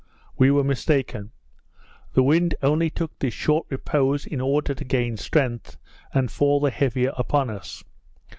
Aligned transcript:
We 0.35 0.49
were 0.49 0.63
mistaken; 0.63 1.29
the 2.13 2.23
wind 2.23 2.55
only 2.63 2.89
took 2.89 3.19
this 3.19 3.35
short 3.35 3.67
repose, 3.69 4.25
in 4.25 4.41
order 4.41 4.73
to 4.73 4.83
gain 4.83 5.15
strength, 5.15 5.77
and 6.11 6.31
fall 6.31 6.59
the 6.59 6.71
heavier 6.71 7.13
upon 7.17 7.51
us. 7.51 7.83